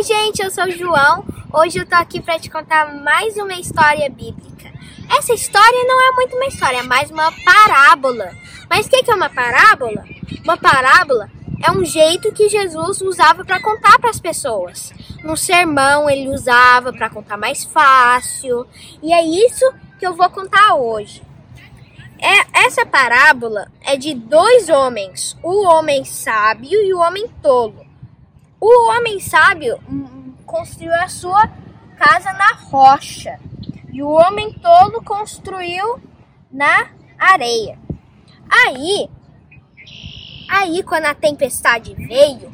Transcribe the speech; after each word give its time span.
Oi, 0.00 0.04
gente, 0.04 0.42
eu 0.42 0.50
sou 0.50 0.64
o 0.64 0.70
João. 0.70 1.26
Hoje 1.52 1.78
eu 1.78 1.84
tô 1.84 1.94
aqui 1.94 2.22
para 2.22 2.38
te 2.38 2.48
contar 2.48 2.90
mais 3.02 3.36
uma 3.36 3.52
história 3.52 4.08
bíblica. 4.08 4.72
Essa 5.14 5.34
história 5.34 5.84
não 5.84 6.00
é 6.00 6.12
muito 6.12 6.36
uma 6.36 6.46
história, 6.46 6.78
é 6.78 6.82
mais 6.82 7.10
uma 7.10 7.30
parábola. 7.44 8.32
Mas 8.66 8.86
o 8.86 8.88
que 8.88 9.10
é 9.10 9.14
uma 9.14 9.28
parábola? 9.28 10.02
Uma 10.42 10.56
parábola 10.56 11.28
é 11.62 11.70
um 11.70 11.84
jeito 11.84 12.32
que 12.32 12.48
Jesus 12.48 13.02
usava 13.02 13.44
para 13.44 13.60
contar 13.60 13.98
para 13.98 14.08
as 14.08 14.18
pessoas. 14.18 14.90
No 15.22 15.36
sermão 15.36 16.08
ele 16.08 16.30
usava 16.30 16.94
para 16.94 17.10
contar 17.10 17.36
mais 17.36 17.66
fácil. 17.66 18.66
E 19.02 19.12
é 19.12 19.22
isso 19.22 19.70
que 19.98 20.06
eu 20.06 20.14
vou 20.14 20.30
contar 20.30 20.76
hoje. 20.76 21.22
É, 22.18 22.64
essa 22.64 22.86
parábola 22.86 23.70
é 23.82 23.98
de 23.98 24.14
dois 24.14 24.70
homens, 24.70 25.36
o 25.42 25.66
homem 25.66 26.06
sábio 26.06 26.80
e 26.82 26.94
o 26.94 27.00
homem 27.00 27.28
tolo. 27.42 27.89
O 28.60 28.90
homem 28.90 29.18
sábio 29.18 29.80
hum, 29.88 30.34
construiu 30.44 30.92
a 30.92 31.08
sua 31.08 31.48
casa 31.96 32.30
na 32.34 32.52
rocha 32.52 33.40
e 33.90 34.02
o 34.02 34.10
homem 34.10 34.52
tolo 34.52 35.02
construiu 35.02 35.98
na 36.52 36.90
areia. 37.18 37.78
Aí, 38.50 39.08
aí 40.46 40.82
quando 40.82 41.06
a 41.06 41.14
tempestade 41.14 41.94
veio, 41.94 42.52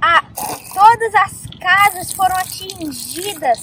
a, 0.00 0.24
todas 0.72 1.14
as 1.16 1.46
casas 1.60 2.10
foram 2.12 2.36
atingidas 2.36 3.58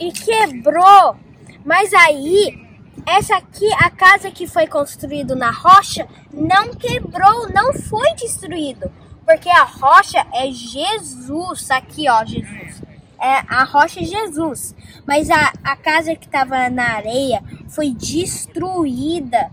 e 0.00 0.10
quebrou. 0.10 1.16
Mas 1.64 1.94
aí, 1.94 2.66
essa 3.06 3.36
aqui, 3.36 3.70
a 3.74 3.90
casa 3.90 4.30
que 4.32 4.48
foi 4.48 4.66
construída 4.66 5.36
na 5.36 5.52
rocha, 5.52 6.08
não 6.32 6.74
quebrou, 6.74 7.48
não 7.50 7.72
foi 7.74 8.12
destruído. 8.14 8.90
Porque 9.30 9.48
a 9.48 9.62
rocha 9.62 10.26
é 10.34 10.50
Jesus. 10.50 11.70
Aqui, 11.70 12.10
ó, 12.10 12.24
Jesus. 12.24 12.82
É, 13.16 13.44
a 13.48 13.62
rocha 13.62 14.00
é 14.00 14.02
Jesus. 14.02 14.74
Mas 15.06 15.30
a, 15.30 15.52
a 15.62 15.76
casa 15.76 16.16
que 16.16 16.26
estava 16.26 16.68
na 16.68 16.96
areia 16.96 17.40
foi 17.68 17.90
destruída. 17.90 19.52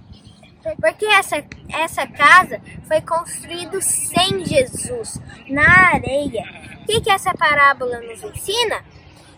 Porque 0.82 1.06
essa, 1.06 1.44
essa 1.70 2.08
casa 2.08 2.60
foi 2.88 3.02
construída 3.02 3.80
sem 3.80 4.44
Jesus, 4.44 5.22
na 5.48 5.94
areia. 5.94 6.44
O 6.82 6.86
que, 6.88 7.00
que 7.00 7.12
essa 7.12 7.32
parábola 7.36 8.02
nos 8.02 8.24
ensina? 8.24 8.84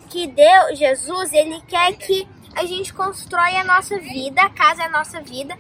Que 0.10 0.26
Deus, 0.26 0.80
Jesus, 0.80 1.34
ele 1.34 1.60
quer 1.67 1.98
que 1.98 2.26
a 2.56 2.64
gente 2.66 2.94
constrói 2.94 3.58
a 3.58 3.66
nossa 3.66 4.00
vida, 4.00 4.42
a 4.42 4.50
casa 4.50 4.84
é 4.84 4.86
a 4.86 4.90
nossa 4.90 5.20
vida, 5.20 5.54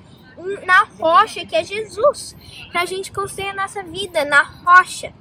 na 0.65 0.83
rocha 0.99 1.45
que 1.45 1.55
é 1.55 1.63
Jesus, 1.63 2.35
para 2.71 2.81
a 2.81 2.85
gente 2.85 3.11
construir 3.11 3.49
a 3.49 3.53
nossa 3.53 3.83
vida 3.83 4.23
na 4.25 4.41
rocha. 4.41 5.13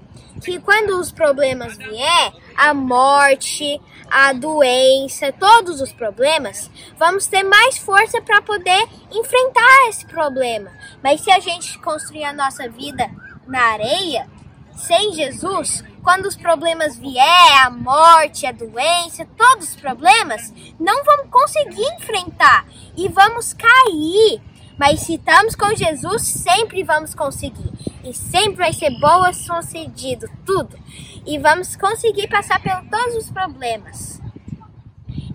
Que 0.42 0.60
quando 0.60 0.98
os 1.00 1.10
problemas 1.10 1.76
vier, 1.76 2.32
a 2.56 2.72
morte, 2.72 3.80
a 4.10 4.32
doença, 4.32 5.32
todos 5.32 5.80
os 5.80 5.92
problemas, 5.92 6.70
vamos 6.96 7.26
ter 7.26 7.42
mais 7.42 7.76
força 7.76 8.20
para 8.22 8.40
poder 8.40 8.88
enfrentar 9.12 9.88
esse 9.88 10.06
problema. 10.06 10.70
Mas 11.02 11.20
se 11.20 11.30
a 11.30 11.40
gente 11.40 11.78
construir 11.80 12.24
a 12.24 12.32
nossa 12.32 12.68
vida 12.68 13.10
na 13.46 13.60
areia, 13.72 14.28
sem 14.74 15.12
Jesus, 15.12 15.84
quando 16.02 16.26
os 16.26 16.36
problemas 16.36 16.96
vier, 16.96 17.66
a 17.66 17.70
morte, 17.70 18.46
a 18.46 18.52
doença, 18.52 19.26
todos 19.36 19.70
os 19.70 19.76
problemas, 19.76 20.52
não 20.78 21.04
vamos 21.04 21.30
conseguir 21.30 21.84
enfrentar 21.96 22.64
e 22.96 23.08
vamos 23.08 23.52
cair 23.52 24.40
mas 24.78 25.00
se 25.00 25.14
estamos 25.16 25.56
com 25.56 25.74
Jesus, 25.74 26.22
sempre 26.22 26.84
vamos 26.84 27.14
conseguir. 27.14 27.70
E 28.04 28.14
sempre 28.14 28.58
vai 28.58 28.72
ser 28.72 28.90
boa 29.00 29.32
sucedido, 29.32 30.28
tudo. 30.46 30.78
E 31.26 31.38
vamos 31.38 31.74
conseguir 31.76 32.28
passar 32.28 32.62
por 32.62 32.88
todos 32.88 33.16
os 33.16 33.30
problemas. 33.30 34.20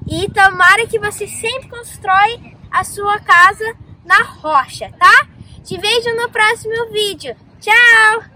E 0.07 0.29
tomara 0.29 0.87
que 0.87 0.97
você 0.97 1.27
sempre 1.27 1.69
constrói 1.69 2.55
a 2.71 2.83
sua 2.83 3.19
casa 3.19 3.75
na 4.05 4.23
rocha, 4.23 4.89
tá? 4.97 5.27
Te 5.63 5.77
vejo 5.77 6.15
no 6.15 6.29
próximo 6.29 6.91
vídeo. 6.91 7.35
Tchau! 7.59 8.32